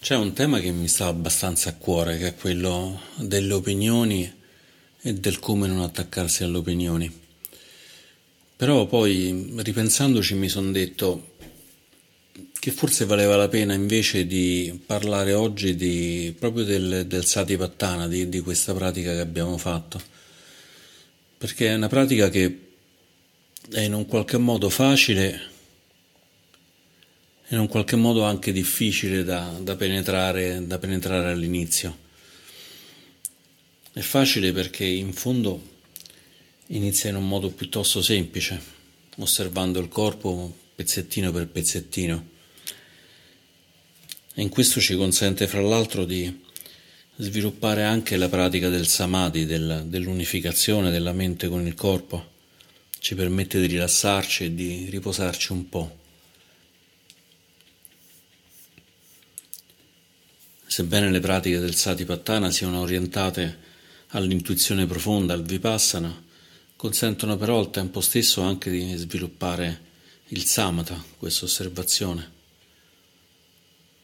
[0.00, 4.32] C'è un tema che mi sta abbastanza a cuore, che è quello delle opinioni
[5.00, 7.12] e del come non attaccarsi alle opinioni.
[8.56, 11.34] Però poi, ripensandoci, mi sono detto
[12.52, 18.28] che forse valeva la pena invece di parlare oggi di, proprio del, del Satipattana, di,
[18.28, 20.00] di questa pratica che abbiamo fatto.
[21.36, 22.58] Perché è una pratica che
[23.72, 25.56] è in un qualche modo facile
[27.50, 32.06] in un qualche modo anche difficile da, da, penetrare, da penetrare all'inizio.
[33.92, 35.76] È facile perché in fondo
[36.68, 38.60] inizia in un modo piuttosto semplice,
[39.16, 42.28] osservando il corpo pezzettino per pezzettino.
[44.34, 46.46] E in questo ci consente fra l'altro di
[47.16, 52.36] sviluppare anche la pratica del samadhi, del, dell'unificazione della mente con il corpo.
[53.00, 55.96] Ci permette di rilassarci e di riposarci un po'.
[60.70, 63.58] Sebbene le pratiche del Satipattana siano orientate
[64.08, 66.14] all'intuizione profonda, al Vipassana,
[66.76, 69.80] consentono però al tempo stesso anche di sviluppare
[70.28, 72.32] il Samatha, questa osservazione.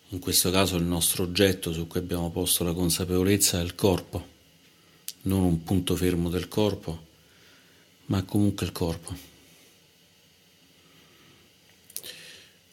[0.08, 4.26] In questo caso il nostro oggetto su cui abbiamo posto la consapevolezza è il corpo,
[5.22, 7.06] non un punto fermo del corpo,
[8.06, 9.14] ma comunque il corpo.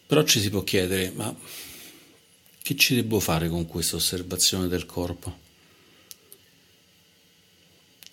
[0.08, 1.36] Però ci si può chiedere, ma
[2.62, 5.50] che ci devo fare con questa osservazione del corpo?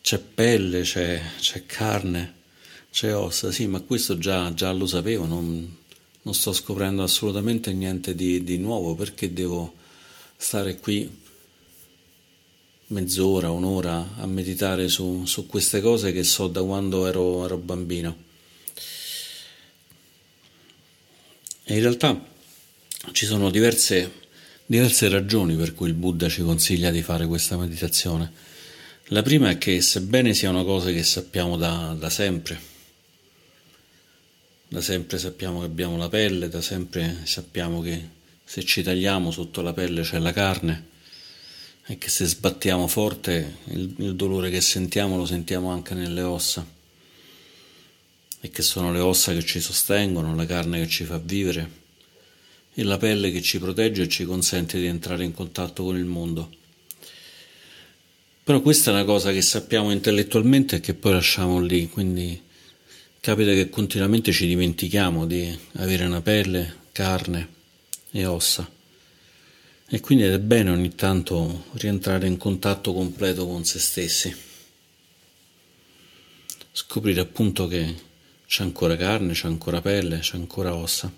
[0.01, 2.35] C'è pelle, c'è, c'è carne,
[2.91, 5.77] c'è ossa, sì, ma questo già, già lo sapevo, non,
[6.23, 9.75] non, sto scoprendo assolutamente niente di, di nuovo, perché devo
[10.37, 11.27] stare qui
[12.87, 18.25] mezz'ora, un'ora a meditare su, su, queste cose che so da quando ero, ero bambino.
[21.65, 22.27] E in realtà
[23.13, 24.28] ci sono diverse
[24.71, 28.31] diverse ragioni per cui il Buddha ci consiglia di fare questa meditazione.
[29.07, 32.61] La prima è che sebbene sia una cosa che sappiamo da, da sempre,
[34.69, 39.63] da sempre sappiamo che abbiamo la pelle, da sempre sappiamo che se ci tagliamo sotto
[39.63, 40.87] la pelle c'è la carne
[41.87, 46.67] e che se sbattiamo forte il, il dolore che sentiamo lo sentiamo anche nelle ossa
[48.41, 51.87] e che sono le ossa che ci sostengono, la carne che ci fa vivere
[52.79, 56.05] e la pelle che ci protegge e ci consente di entrare in contatto con il
[56.05, 56.49] mondo.
[58.45, 62.41] Però questa è una cosa che sappiamo intellettualmente e che poi lasciamo lì, quindi
[63.19, 67.49] capita che continuamente ci dimentichiamo di avere una pelle, carne
[68.13, 68.71] e ossa.
[69.89, 74.33] E quindi è bene ogni tanto rientrare in contatto completo con se stessi.
[76.71, 77.93] Scoprire appunto che
[78.47, 81.13] c'è ancora carne, c'è ancora pelle, c'è ancora ossa.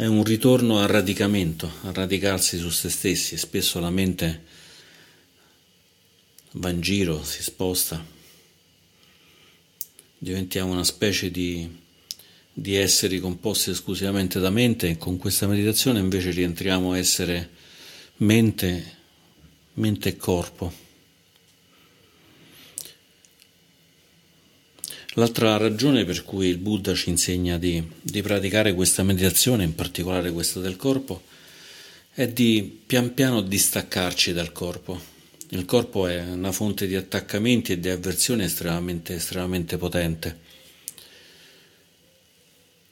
[0.00, 3.36] È un ritorno al radicamento, a radicarsi su se stessi.
[3.36, 4.44] Spesso la mente
[6.52, 8.02] va in giro, si sposta.
[10.16, 11.68] Diventiamo una specie di,
[12.50, 17.50] di esseri composti esclusivamente da mente e con questa meditazione invece rientriamo a essere
[18.16, 18.96] mente,
[19.74, 20.72] mente e corpo.
[25.14, 30.30] L'altra ragione per cui il Buddha ci insegna di, di praticare questa meditazione, in particolare
[30.30, 31.22] questa del corpo,
[32.12, 35.00] è di pian piano distaccarci dal corpo.
[35.48, 40.38] Il corpo è una fonte di attaccamenti e di avversione estremamente, estremamente potente.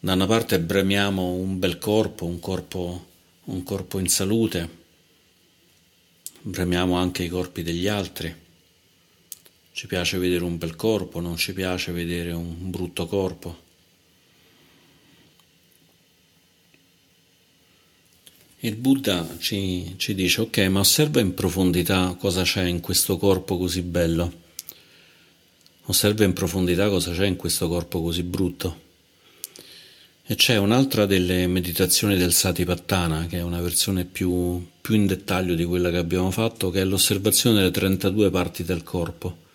[0.01, 3.07] Da una parte bramiamo un bel corpo, un corpo,
[3.45, 4.69] un corpo in salute,
[6.41, 8.47] bramiamo anche i corpi degli altri
[9.79, 13.59] ci piace vedere un bel corpo, non ci piace vedere un brutto corpo.
[18.59, 23.57] Il Buddha ci, ci, dice, ok, ma osserva in profondità cosa c'è in questo corpo
[23.57, 24.33] così bello.
[25.85, 28.81] Osserva in profondità cosa c'è in questo corpo così brutto.
[30.25, 35.55] E c'è un'altra delle meditazioni del Satipattana, che è una versione più, più in dettaglio
[35.55, 39.47] di quella che abbiamo fatto, che è l'osservazione delle 32 parti del corpo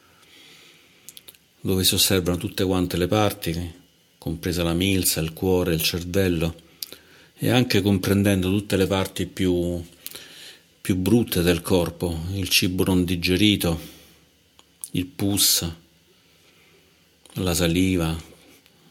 [1.66, 3.74] dove si osservano tutte quante le parti,
[4.18, 6.56] compresa la milza, il cuore, il cervello,
[7.38, 9.82] e anche comprendendo tutte le parti più,
[10.82, 13.80] più brutte del corpo, il cibo non digerito,
[14.92, 15.66] il pus,
[17.36, 18.14] la saliva,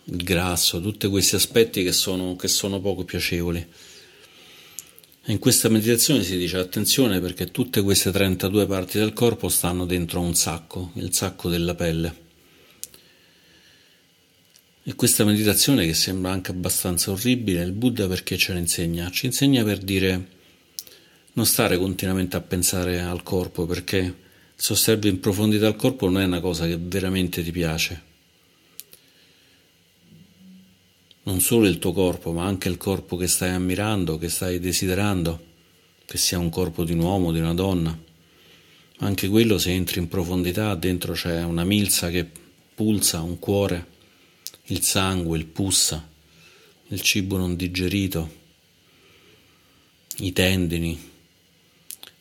[0.05, 3.67] il grasso, tutti questi aspetti che sono, che sono poco piacevoli.
[5.27, 10.21] In questa meditazione si dice attenzione perché tutte queste 32 parti del corpo stanno dentro
[10.21, 12.31] un sacco, il sacco della pelle.
[14.85, 19.09] E questa meditazione che sembra anche abbastanza orribile, il Buddha perché ce la insegna?
[19.11, 20.27] Ci insegna per dire
[21.35, 24.13] non stare continuamente a pensare al corpo perché
[24.57, 28.03] se osservi in profondità il corpo non è una cosa che veramente ti piace.
[31.23, 35.41] Non solo il tuo corpo, ma anche il corpo che stai ammirando, che stai desiderando,
[36.05, 37.97] che sia un corpo di un uomo, di una donna.
[38.99, 42.29] Anche quello se entri in profondità, dentro c'è una milza che
[42.75, 43.91] pulsa, un cuore
[44.67, 46.01] il sangue, il pus,
[46.89, 48.41] il cibo non digerito,
[50.19, 51.11] i tendini,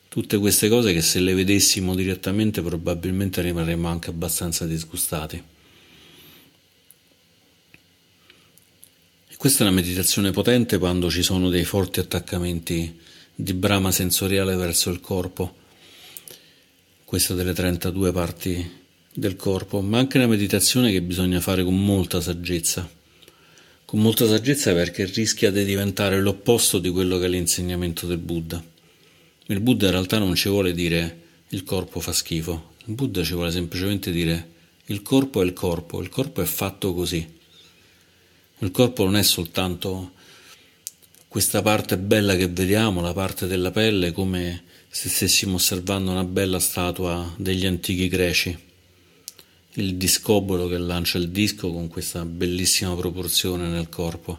[0.08, 5.50] tutte queste cose che se le vedessimo direttamente probabilmente rimarremmo anche abbastanza disgustati.
[9.42, 12.96] Questa è una meditazione potente quando ci sono dei forti attaccamenti
[13.34, 15.56] di brama sensoriale verso il corpo,
[17.04, 18.81] questa delle 32 parti
[19.14, 22.88] del corpo, ma anche una meditazione che bisogna fare con molta saggezza.
[23.84, 28.62] Con molta saggezza perché rischia di diventare l'opposto di quello che è l'insegnamento del Buddha.
[29.46, 31.20] Il Buddha in realtà non ci vuole dire
[31.50, 34.48] il corpo fa schifo, il Buddha ci vuole semplicemente dire
[34.86, 37.40] il corpo è il corpo, il corpo è fatto così.
[38.58, 40.12] Il corpo non è soltanto
[41.28, 46.58] questa parte bella che vediamo, la parte della pelle, come se stessimo osservando una bella
[46.58, 48.70] statua degli antichi greci
[49.74, 54.38] il discobolo che lancia il disco con questa bellissima proporzione nel corpo.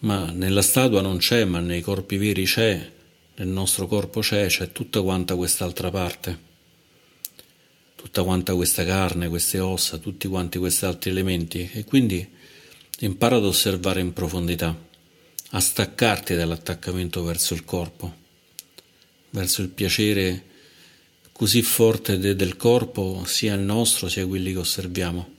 [0.00, 2.90] Ma nella statua non c'è, ma nei corpi veri c'è,
[3.34, 6.38] nel nostro corpo c'è, c'è tutta quanta quest'altra parte,
[7.96, 12.26] tutta quanta questa carne, queste ossa, tutti quanti questi altri elementi e quindi
[13.00, 14.88] impara ad osservare in profondità,
[15.50, 18.14] a staccarti dall'attaccamento verso il corpo,
[19.30, 20.44] verso il piacere
[21.40, 25.36] così forte de- del corpo, sia il nostro sia quelli che osserviamo.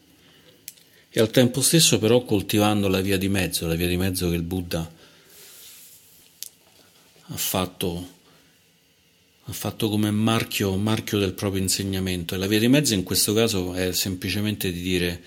[1.12, 4.36] E al tempo stesso però coltivando la via di mezzo, la via di mezzo che
[4.36, 4.92] il Buddha
[7.28, 8.08] ha fatto,
[9.44, 12.34] ha fatto come marchio, marchio del proprio insegnamento.
[12.34, 15.22] E la via di mezzo in questo caso è semplicemente di dire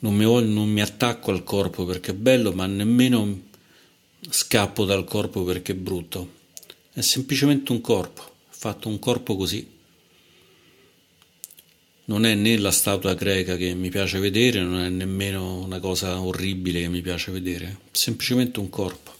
[0.00, 3.44] non mi, non mi attacco al corpo perché è bello, ma nemmeno
[4.28, 6.32] scappo dal corpo perché è brutto.
[6.92, 9.76] È semplicemente un corpo, fatto un corpo così
[12.08, 16.20] non è né la statua greca che mi piace vedere, non è nemmeno una cosa
[16.20, 19.14] orribile che mi piace vedere, semplicemente un corpo.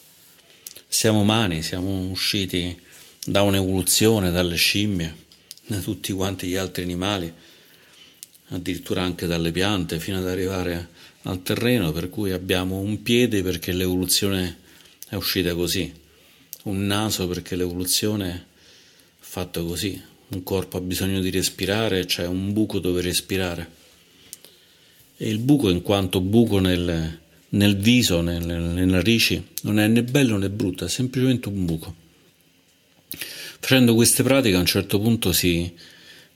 [0.86, 2.78] Siamo umani, siamo usciti
[3.24, 5.14] da un'evoluzione, dalle scimmie,
[5.66, 7.30] da tutti quanti gli altri animali,
[8.48, 10.88] addirittura anche dalle piante, fino ad arrivare
[11.24, 14.60] al terreno, per cui abbiamo un piede perché l'evoluzione
[15.10, 15.92] è uscita così,
[16.64, 18.42] un naso perché l'evoluzione è
[19.18, 23.76] fatta così, un corpo ha bisogno di respirare, c'è un buco dove respirare.
[25.16, 30.04] E il buco, in quanto buco nel, nel viso, nel, nelle narici, non è né
[30.04, 31.94] bello né brutto, è semplicemente un buco.
[33.60, 35.72] Facendo queste pratiche a un certo punto si,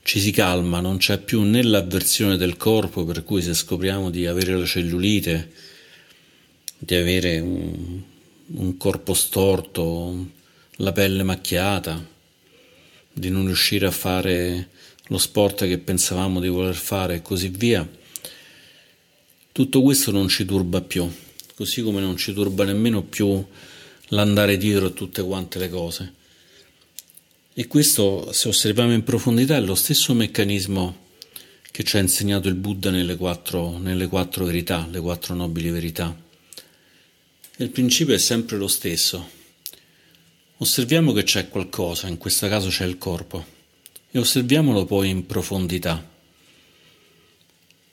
[0.01, 4.25] ci si calma, non c'è più né l'avversione del corpo, per cui se scopriamo di
[4.25, 5.51] avere la cellulite,
[6.77, 8.01] di avere un,
[8.47, 10.29] un corpo storto,
[10.77, 12.11] la pelle macchiata,
[13.13, 14.69] di non riuscire a fare
[15.07, 17.87] lo sport che pensavamo di voler fare e così via,
[19.51, 21.07] tutto questo non ci turba più,
[21.55, 23.45] così come non ci turba nemmeno più
[24.07, 26.13] l'andare dietro a tutte quante le cose.
[27.53, 31.01] E questo, se osserviamo in profondità, è lo stesso meccanismo
[31.69, 36.15] che ci ha insegnato il Buddha nelle quattro, nelle quattro verità, le quattro nobili verità.
[37.57, 39.29] Il principio è sempre lo stesso,
[40.57, 43.43] Osserviamo che c'è qualcosa, in questo caso c'è il corpo,
[44.11, 46.11] e osserviamolo poi in profondità.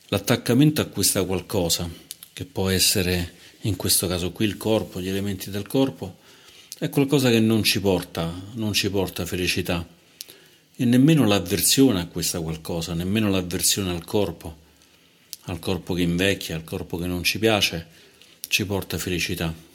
[0.09, 1.89] L'attaccamento a questa qualcosa,
[2.33, 6.19] che può essere in questo caso qui il corpo, gli elementi del corpo,
[6.79, 9.87] è qualcosa che non ci porta, non ci porta felicità.
[10.77, 14.57] E nemmeno l'avversione a questa qualcosa, nemmeno l'avversione al corpo,
[15.45, 17.87] al corpo che invecchia, al corpo che non ci piace,
[18.49, 19.69] ci porta felicità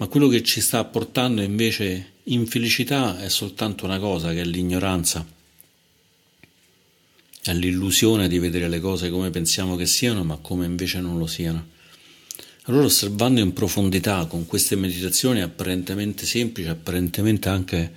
[0.00, 5.26] ma quello che ci sta portando invece infelicità è soltanto una cosa, che è l'ignoranza,
[7.42, 11.26] è l'illusione di vedere le cose come pensiamo che siano, ma come invece non lo
[11.26, 11.68] siano.
[12.64, 17.92] Allora osservando in profondità con queste meditazioni apparentemente semplici, apparentemente anche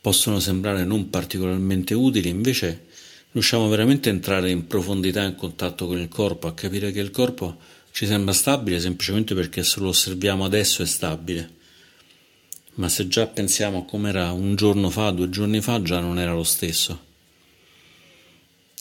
[0.00, 2.86] possono sembrare non particolarmente utili, invece
[3.32, 7.10] riusciamo veramente a entrare in profondità in contatto con il corpo, a capire che il
[7.10, 11.50] corpo ci sembra stabile semplicemente perché se lo osserviamo adesso è stabile.
[12.74, 16.18] Ma se già pensiamo a come era un giorno fa, due giorni fa, già non
[16.18, 17.04] era lo stesso.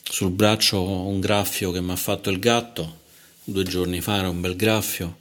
[0.03, 3.03] sul braccio un graffio che mi ha fatto il gatto,
[3.45, 5.19] due giorni fa era un bel graffio,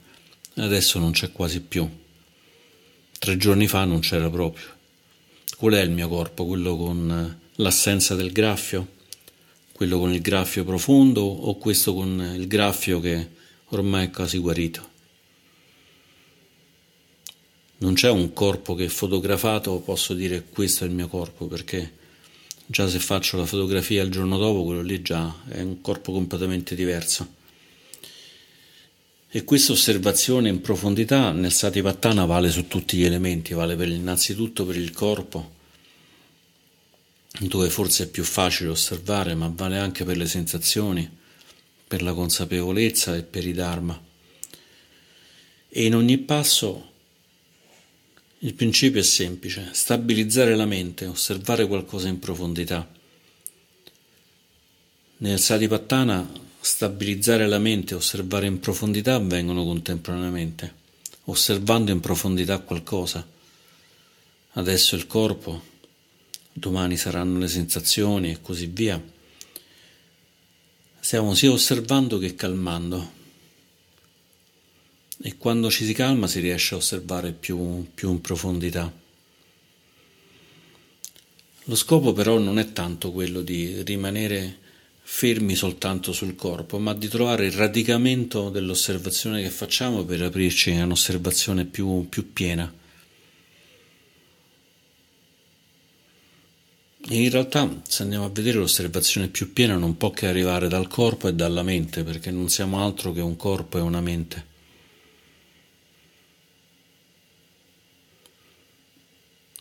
[0.55, 1.89] adesso non c'è quasi più.
[3.17, 4.65] Tre giorni fa non c'era proprio.
[5.55, 6.45] Qual è il mio corpo?
[6.45, 8.89] Quello con l'assenza del graffio?
[9.71, 13.43] Quello con il graffio profondo o questo con il graffio che
[13.75, 14.93] ormai è quasi guarito?
[17.77, 22.03] Non c'è un corpo che fotografato posso dire questo è il mio corpo perché
[22.65, 26.73] già se faccio la fotografia il giorno dopo quello lì già è un corpo completamente
[26.73, 27.43] diverso.
[29.29, 34.65] E questa osservazione in profondità nel Satipattana vale su tutti gli elementi, vale per, innanzitutto
[34.65, 35.51] per il corpo,
[37.41, 41.09] dove forse è più facile osservare, ma vale anche per le sensazioni,
[41.87, 44.01] per la consapevolezza e per i dharma.
[45.69, 46.91] E in ogni passo
[48.39, 52.87] il principio è semplice, stabilizzare la mente, osservare qualcosa in profondità.
[55.17, 60.73] Nel Satipattana stabilizzare la mente e osservare in profondità avvengono contemporaneamente,
[61.25, 63.25] osservando in profondità qualcosa.
[64.53, 65.61] Adesso il corpo,
[66.51, 69.01] domani saranno le sensazioni e così via.
[71.05, 73.11] Stiamo sia osservando che calmando.
[75.21, 78.91] E quando ci si calma si riesce a osservare più, più in profondità.
[81.65, 84.57] Lo scopo però non è tanto quello di rimanere
[84.99, 90.85] fermi soltanto sul corpo, ma di trovare il radicamento dell'osservazione che facciamo per aprirci a
[90.85, 92.73] un'osservazione più, più piena.
[97.07, 101.27] In realtà, se andiamo a vedere, l'osservazione più piena non può che arrivare dal corpo
[101.27, 104.53] e dalla mente, perché non siamo altro che un corpo e una mente.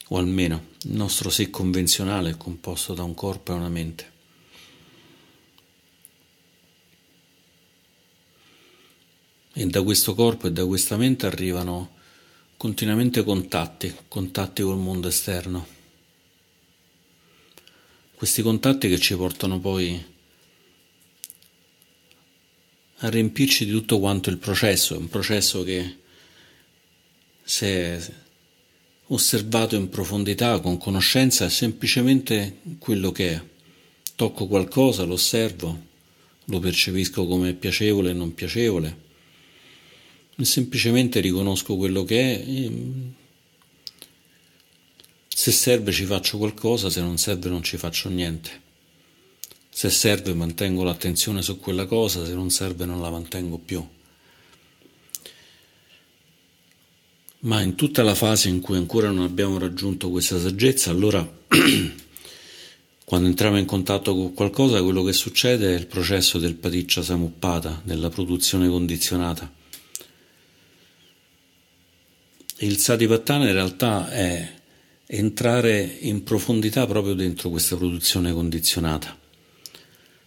[0.09, 4.13] O almeno il nostro sé convenzionale è composto da un corpo e una mente.
[9.53, 11.93] E da questo corpo e da questa mente arrivano
[12.57, 15.84] continuamente contatti, contatti col mondo esterno.
[18.25, 20.03] Questi contatti che ci portano poi
[22.97, 25.97] a riempirci di tutto quanto il processo, è un processo che
[27.43, 28.15] se
[29.09, 33.43] osservato in profondità, con conoscenza, è semplicemente quello che è.
[34.17, 35.83] Tocco qualcosa, lo osservo,
[36.47, 39.03] lo percepisco come piacevole e non piacevole
[40.41, 42.71] semplicemente riconosco quello che è.
[45.37, 48.63] Se serve ci faccio qualcosa, se non serve non ci faccio niente.
[49.69, 53.85] Se serve mantengo l'attenzione su quella cosa, se non serve non la mantengo più.
[57.41, 61.21] Ma in tutta la fase in cui ancora non abbiamo raggiunto questa saggezza, allora
[63.05, 67.83] quando entriamo in contatto con qualcosa, quello che succede è il processo del paticcia samuppata,
[67.85, 69.63] della produzione condizionata
[72.59, 74.63] il Satipattana in realtà è
[75.07, 79.19] entrare in profondità proprio dentro questa produzione condizionata.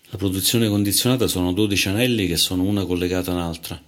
[0.10, 3.81] La produzione condizionata sono 12 anelli che sono una collegata all'altra.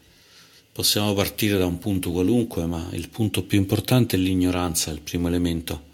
[0.72, 5.28] Possiamo partire da un punto qualunque, ma il punto più importante è l'ignoranza, il primo
[5.28, 5.88] elemento.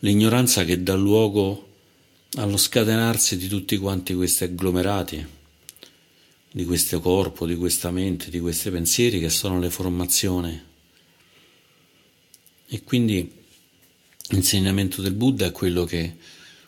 [0.00, 1.68] L'ignoranza che dà luogo
[2.34, 5.24] allo scatenarsi di tutti quanti questi agglomerati,
[6.50, 10.70] di questo corpo, di questa mente, di questi pensieri che sono le formazioni.
[12.74, 13.30] E quindi
[14.28, 16.16] l'insegnamento del Buddha è quello che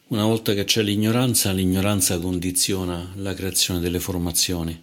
[0.09, 4.83] una volta che c'è l'ignoranza, l'ignoranza condiziona la creazione delle formazioni.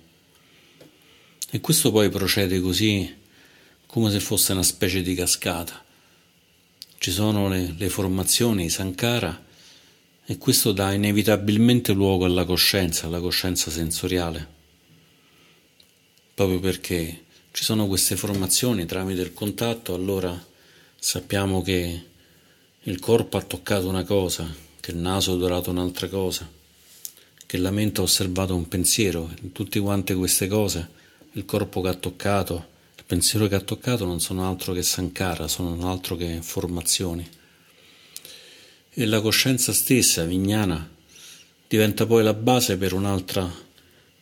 [1.51, 3.13] E questo poi procede così
[3.85, 5.85] come se fosse una specie di cascata.
[6.97, 9.45] Ci sono le, le formazioni, i sankara,
[10.25, 14.59] e questo dà inevitabilmente luogo alla coscienza, alla coscienza sensoriale
[16.33, 20.43] proprio perché ci sono queste formazioni tramite il contatto, allora
[21.03, 22.03] sappiamo che
[22.81, 24.47] il corpo ha toccato una cosa,
[24.79, 26.47] che il naso ha odorato un'altra cosa,
[27.43, 30.87] che la mente ha osservato un pensiero, tutte quante queste cose,
[31.31, 35.47] il corpo che ha toccato, il pensiero che ha toccato non sono altro che sankara,
[35.47, 37.27] sono altro che formazioni.
[38.91, 40.87] E la coscienza stessa, vignana,
[41.67, 43.51] diventa poi la base per un'altra,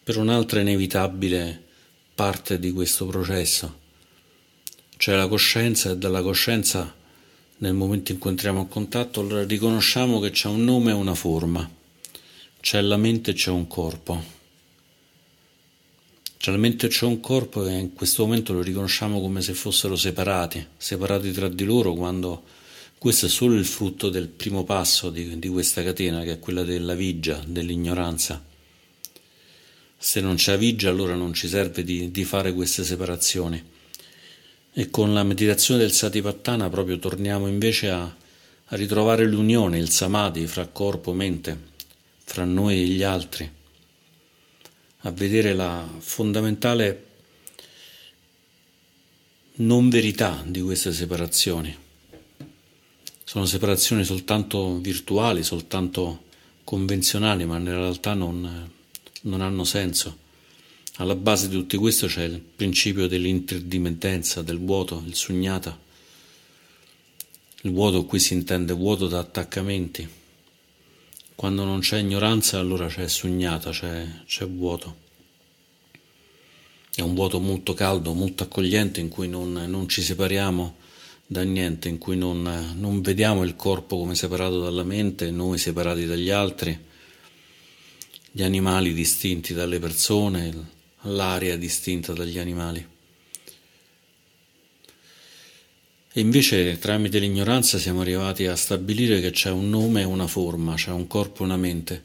[0.01, 1.61] per un'altra inevitabile
[2.15, 3.87] parte di questo processo.
[4.99, 6.93] C'è la coscienza e dalla coscienza,
[7.59, 11.15] nel momento in cui entriamo in contatto, allora riconosciamo che c'è un nome e una
[11.15, 11.71] forma.
[12.59, 14.21] C'è la mente e c'è un corpo.
[16.35, 19.53] C'è la mente e c'è un corpo e in questo momento lo riconosciamo come se
[19.53, 22.43] fossero separati, separati tra di loro quando
[22.97, 26.63] Questo è solo il frutto del primo passo di, di questa catena, che è quella
[26.63, 28.43] della vigia, dell'ignoranza.
[29.97, 33.77] Se non c'è vigia, allora non ci serve di, di fare queste separazioni.
[34.71, 40.47] E con la meditazione del Satipattana proprio torniamo invece a, a ritrovare l'unione, il samadhi
[40.47, 41.59] fra corpo e mente,
[42.23, 43.51] fra noi e gli altri,
[44.99, 47.05] a vedere la fondamentale
[49.55, 51.87] non verità di queste separazioni
[53.29, 56.23] sono separazioni soltanto virtuali, soltanto
[56.63, 58.71] convenzionali, ma in realtà non,
[59.21, 60.17] non hanno senso.
[60.99, 65.79] Alla base di tutto questo c'è il principio dell'interdipendenza, del vuoto, il sugnata.
[67.61, 70.05] Il vuoto qui si intende vuoto da attaccamenti.
[71.35, 74.97] Quando non c'è ignoranza allora c'è sugnata, c'è, c'è vuoto.
[76.93, 80.75] È un vuoto molto caldo, molto accogliente in cui non, non ci separiamo
[81.25, 86.05] da niente, in cui non, non vediamo il corpo come separato dalla mente, noi separati
[86.05, 86.77] dagli altri,
[88.31, 92.85] gli animali distinti dalle persone, l'aria distinta dagli animali.
[96.11, 100.73] E invece tramite l'ignoranza siamo arrivati a stabilire che c'è un nome e una forma,
[100.73, 102.03] c'è un corpo e una mente.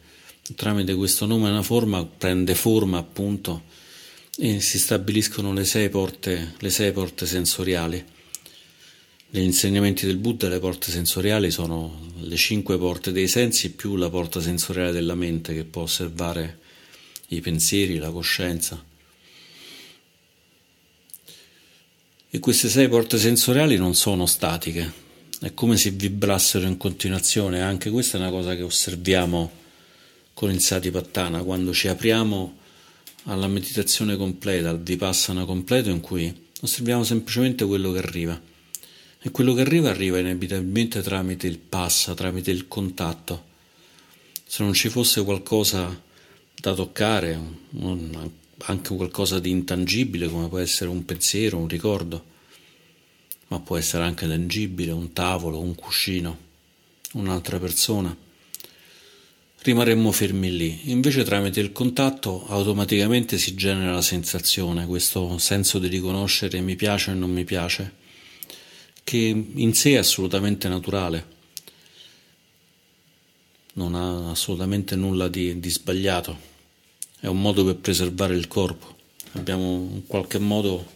[0.54, 3.62] Tramite questo nome e una forma prende forma appunto
[4.36, 8.04] e si stabiliscono le sei porte, le sei porte sensoriali.
[9.30, 14.10] Negli insegnamenti del Buddha le porte sensoriali sono le cinque porte dei sensi più la
[14.10, 16.58] porta sensoriale della mente che può osservare
[17.28, 18.82] i pensieri, la coscienza.
[22.30, 24.92] E queste sei porte sensoriali non sono statiche,
[25.40, 29.62] è come se vibrassero in continuazione, anche questa è una cosa che osserviamo
[30.32, 32.58] con il Satipattana, quando ci apriamo
[33.24, 38.40] alla meditazione completa, al vipassana completo in cui osserviamo semplicemente quello che arriva.
[39.20, 43.44] E quello che arriva arriva inevitabilmente tramite il passa, tramite il contatto.
[44.44, 46.02] Se non ci fosse qualcosa
[46.54, 47.38] da toccare,
[48.58, 52.24] anche qualcosa di intangibile come può essere un pensiero, un ricordo,
[53.48, 56.38] ma può essere anche tangibile, un tavolo, un cuscino,
[57.12, 58.16] un'altra persona,
[59.62, 60.90] rimarremmo fermi lì.
[60.90, 67.10] Invece tramite il contatto automaticamente si genera la sensazione, questo senso di riconoscere mi piace
[67.10, 68.02] e non mi piace
[69.04, 71.32] che in sé è assolutamente naturale,
[73.74, 76.52] non ha assolutamente nulla di, di sbagliato,
[77.20, 78.96] è un modo per preservare il corpo.
[79.32, 80.92] Abbiamo in qualche modo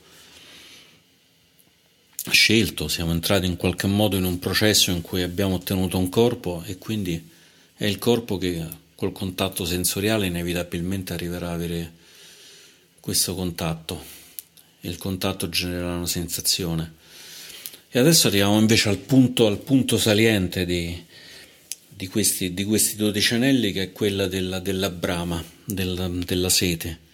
[2.31, 6.63] scelto, siamo entrati in qualche modo in un processo in cui abbiamo ottenuto un corpo
[6.67, 7.29] e quindi
[7.75, 11.93] è il corpo che col contatto sensoriale inevitabilmente arriverà ad avere
[13.01, 14.03] questo contatto
[14.81, 16.95] e il contatto genererà una sensazione.
[17.91, 21.07] E adesso arriviamo invece al punto, al punto saliente di,
[21.99, 27.07] di, questi, di, questi, dodici anelli, che è quella della, della brama, della, della sete.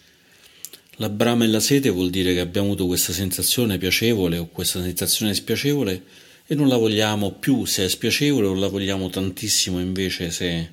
[0.96, 4.82] La brama e la sete vuol dire che abbiamo avuto questa sensazione piacevole o questa
[4.82, 6.02] sensazione spiacevole
[6.46, 10.68] e non la vogliamo più se è spiacevole o la vogliamo tantissimo invece se,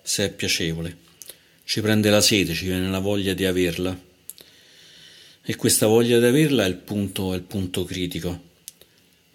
[0.00, 0.98] se è piacevole.
[1.64, 4.00] Ci prende la sete, ci viene la voglia di averla.
[5.42, 8.44] E questa voglia di averla è il punto, è il punto critico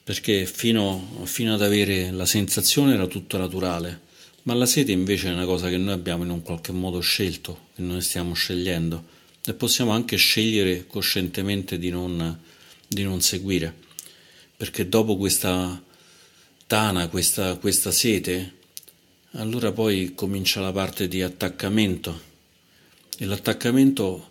[0.04, 4.10] perché fino, fino ad avere la sensazione era tutto naturale,
[4.44, 7.68] ma la sete invece è una cosa che noi abbiamo in un qualche modo scelto,
[7.76, 9.04] che noi stiamo scegliendo
[9.46, 12.40] e possiamo anche scegliere coscientemente di non,
[12.88, 13.74] di non seguire,
[14.56, 15.82] perché dopo questa
[16.68, 18.60] tana, questa, questa sete,
[19.32, 22.30] allora poi comincia la parte di attaccamento.
[23.18, 24.30] E l'attaccamento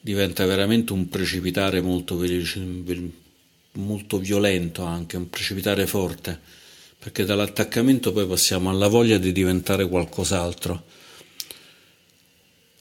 [0.00, 2.60] diventa veramente un precipitare molto veloce,
[3.72, 6.40] molto violento anche, un precipitare forte,
[7.02, 10.84] perché dall'attaccamento poi passiamo alla voglia di diventare qualcos'altro.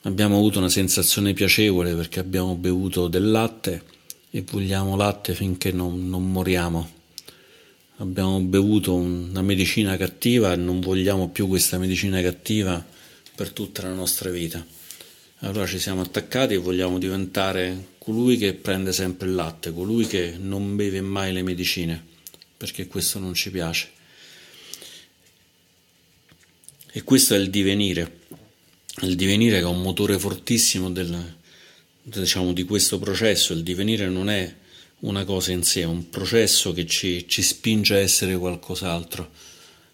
[0.04, 3.84] Abbiamo avuto una sensazione piacevole perché abbiamo bevuto del latte
[4.30, 6.92] e vogliamo latte finché non, non moriamo.
[7.98, 12.86] Abbiamo bevuto una medicina cattiva e non vogliamo più questa medicina cattiva
[13.34, 14.64] per tutta la nostra vita.
[15.40, 20.36] Allora ci siamo attaccati e vogliamo diventare colui che prende sempre il latte, colui che
[20.40, 22.06] non beve mai le medicine,
[22.56, 24.00] perché questo non ci piace.
[26.94, 28.20] E questo è il divenire,
[29.04, 31.36] il divenire che è un motore fortissimo del,
[32.04, 34.56] diciamo, di questo processo, il divenire non è
[35.00, 39.32] una cosa in sé, è un processo che ci, ci spinge a essere qualcos'altro,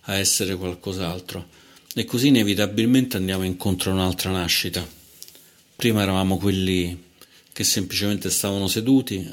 [0.01, 1.47] a essere qualcos'altro.
[1.93, 4.87] E così inevitabilmente andiamo incontro a un'altra nascita.
[5.75, 7.05] Prima eravamo quelli
[7.53, 9.27] che semplicemente stavano seduti,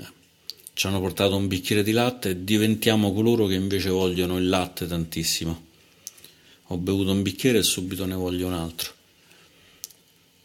[0.74, 4.86] ci hanno portato un bicchiere di latte e diventiamo coloro che invece vogliono il latte
[4.86, 5.63] tantissimo.
[6.68, 8.92] Ho bevuto un bicchiere e subito ne voglio un altro.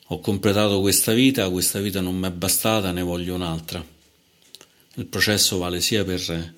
[0.08, 3.86] Ho completato questa vita, questa vita non mi è bastata, ne voglio un'altra.
[4.96, 6.54] Il processo vale sia per,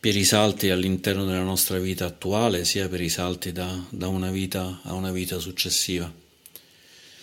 [0.00, 4.30] per i salti all'interno della nostra vita attuale, sia per i salti da, da una
[4.30, 6.12] vita a una vita successiva.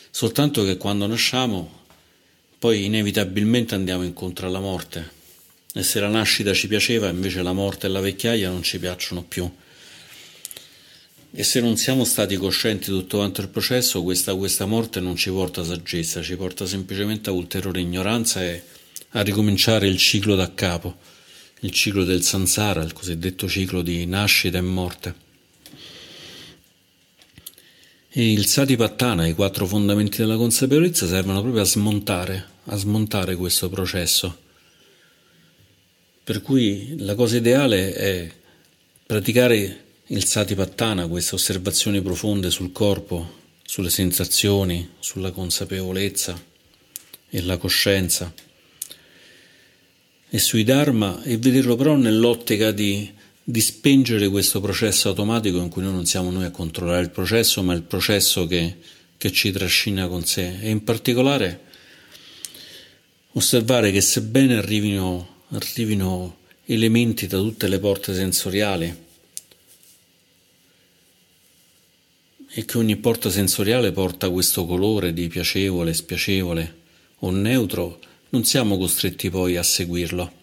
[0.10, 1.80] Soltanto che quando nasciamo
[2.60, 5.20] poi inevitabilmente andiamo incontro alla morte
[5.74, 9.24] e se la nascita ci piaceva invece la morte e la vecchiaia non ci piacciono
[9.24, 9.52] più
[11.34, 15.30] e se non siamo stati coscienti tutto quanto il processo questa, questa morte non ci
[15.30, 18.64] porta a saggezza ci porta semplicemente a ulteriore ignoranza e
[19.12, 20.98] a ricominciare il ciclo da capo
[21.62, 25.30] il ciclo del sansara il cosiddetto ciclo di nascita e morte
[28.14, 33.70] e il Satipattana, i quattro fondamenti della consapevolezza, servono proprio a smontare, a smontare questo
[33.70, 34.38] processo.
[36.22, 38.32] Per cui la cosa ideale è
[39.06, 46.42] praticare il Satipattana, queste osservazioni profonde sul corpo, sulle sensazioni, sulla consapevolezza
[47.30, 48.34] e la coscienza
[50.30, 55.82] e sui Dharma e vederlo però nell'ottica di di spengere questo processo automatico in cui
[55.82, 58.78] noi non siamo noi a controllare il processo, ma il processo che,
[59.18, 60.60] che ci trascina con sé.
[60.62, 61.62] E in particolare
[63.32, 69.10] osservare che sebbene arrivino, arrivino elementi da tutte le porte sensoriali
[72.54, 76.80] e che ogni porta sensoriale porta questo colore di piacevole, spiacevole
[77.20, 80.40] o neutro, non siamo costretti poi a seguirlo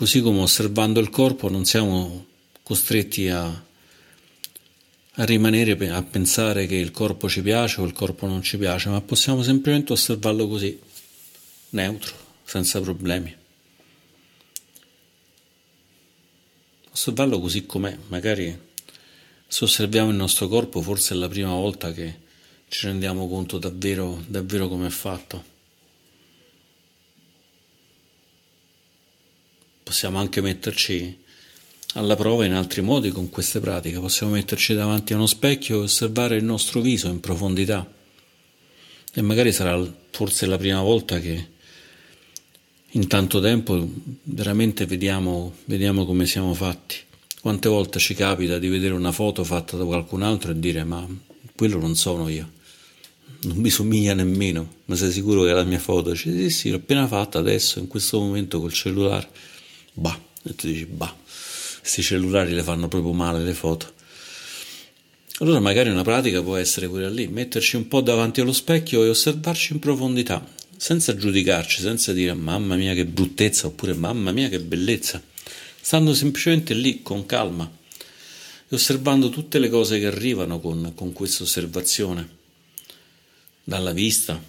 [0.00, 2.24] Così come osservando il corpo non siamo
[2.62, 8.40] costretti a, a rimanere a pensare che il corpo ci piace o il corpo non
[8.40, 10.80] ci piace, ma possiamo semplicemente osservarlo così,
[11.68, 13.36] neutro, senza problemi.
[16.90, 18.58] Osservarlo così com'è, magari
[19.52, 22.20] se osserviamo il nostro corpo forse è la prima volta che
[22.68, 25.44] ci rendiamo conto davvero, davvero come è fatto.
[29.82, 31.18] Possiamo anche metterci
[31.94, 35.82] alla prova in altri modi con queste pratiche, possiamo metterci davanti a uno specchio e
[35.82, 37.92] osservare il nostro viso in profondità
[39.12, 41.48] e magari sarà forse la prima volta che
[42.90, 43.84] in tanto tempo
[44.22, 47.08] veramente vediamo, vediamo come siamo fatti.
[47.40, 51.06] Quante volte ci capita di vedere una foto fatta da qualcun altro e dire ma
[51.56, 52.50] quello non sono io,
[53.42, 56.10] non mi somiglia nemmeno, ma sei sicuro che è la mia foto?
[56.10, 59.28] Dice sì sì, l'ho appena fatta adesso, in questo momento col cellulare.
[59.94, 61.16] Bah, e tu dici bah,
[61.78, 63.90] questi cellulari le fanno proprio male le foto.
[65.38, 69.08] Allora magari una pratica può essere quella lì, metterci un po' davanti allo specchio e
[69.08, 74.60] osservarci in profondità, senza giudicarci, senza dire mamma mia che bruttezza oppure mamma mia che
[74.60, 75.22] bellezza,
[75.80, 77.70] stando semplicemente lì con calma
[78.68, 82.38] e osservando tutte le cose che arrivano con, con questa osservazione,
[83.64, 84.40] dalla vista,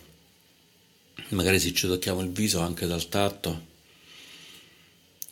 [1.29, 3.69] magari se ci tocchiamo il viso anche dal tatto,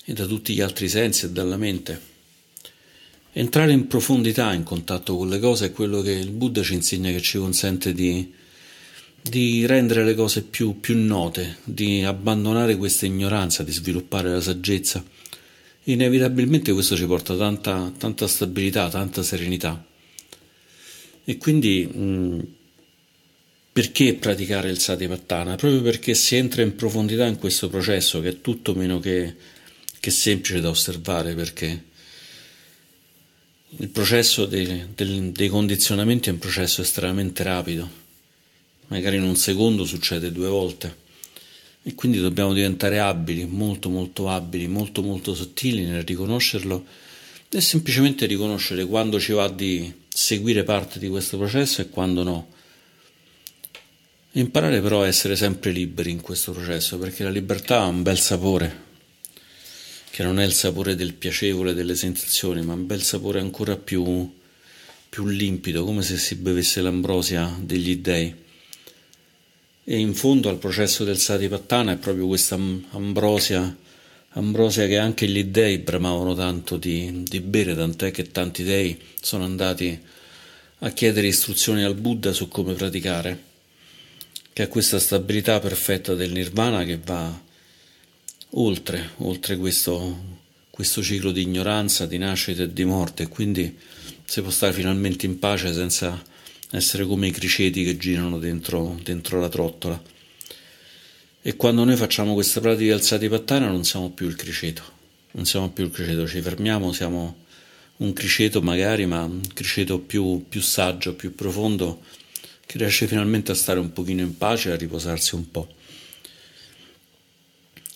[0.09, 2.01] e da tutti gli altri sensi e dalla mente.
[3.31, 7.11] Entrare in profondità in contatto con le cose è quello che il Buddha ci insegna
[7.11, 8.33] che ci consente di,
[9.21, 15.05] di rendere le cose più, più note, di abbandonare questa ignoranza, di sviluppare la saggezza.
[15.91, 19.85] Inevitabilmente questo ci porta tanta, tanta stabilità, tanta serenità.
[21.23, 22.47] E quindi mh,
[23.71, 25.55] perché praticare il Satipattana?
[25.55, 29.35] Proprio perché si entra in profondità in questo processo che è tutto meno che
[29.99, 31.83] che semplice da osservare perché
[33.77, 37.87] il processo dei, dei, dei, condizionamenti è un processo estremamente rapido,
[38.87, 41.07] magari in un secondo succede due volte
[41.89, 46.85] e quindi dobbiamo diventare abili, molto molto abili, molto molto sottili nel riconoscerlo
[47.49, 52.47] e semplicemente riconoscere quando ci va di seguire parte di questo processo e quando no.
[54.33, 58.19] Imparare però a essere sempre liberi in questo processo perché la libertà ha un bel
[58.19, 58.83] sapore,
[60.11, 64.31] che non è il sapore del piacevole delle sensazioni, ma un bel sapore ancora più,
[65.09, 68.47] più limpido, come se si bevesse l'ambrosia degli dei.
[69.91, 72.53] E in fondo al processo del Satipattana è proprio questa
[72.91, 73.75] ambrosia,
[74.33, 79.45] ambrosia che anche gli dei bramavano tanto di, di bere, tant'è che tanti dei sono
[79.45, 79.99] andati
[80.77, 83.43] a chiedere istruzioni al Buddha su come praticare,
[84.53, 87.41] che è questa stabilità perfetta del nirvana che va
[88.51, 90.37] oltre, oltre questo,
[90.69, 93.75] questo ciclo di ignoranza, di nascita e di morte, e quindi
[94.23, 96.28] si può stare finalmente in pace senza
[96.71, 100.01] essere come i criceti che girano dentro, dentro la trottola.
[101.41, 104.83] E quando noi facciamo queste pratiche alzati pattana non siamo più il criceto,
[105.31, 107.45] non siamo più il criceto, ci fermiamo, siamo
[107.97, 112.03] un criceto magari, ma un criceto più, più saggio, più profondo,
[112.65, 115.73] che riesce finalmente a stare un pochino in pace, a riposarsi un po'.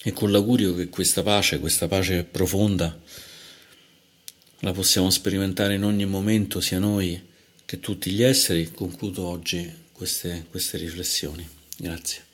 [0.06, 3.00] E con l'augurio che questa pace, questa pace profonda,
[4.60, 7.32] la possiamo sperimentare in ogni momento, sia noi
[7.74, 11.48] che tutti gli esseri, concludo oggi queste, queste riflessioni.
[11.76, 12.33] Grazie.